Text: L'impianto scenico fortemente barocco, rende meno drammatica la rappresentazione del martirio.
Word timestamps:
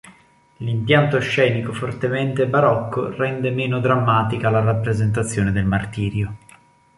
L'impianto 0.57 1.19
scenico 1.19 1.73
fortemente 1.73 2.47
barocco, 2.47 3.15
rende 3.15 3.51
meno 3.51 3.79
drammatica 3.79 4.49
la 4.49 4.59
rappresentazione 4.63 5.51
del 5.51 5.65
martirio. 5.65 6.37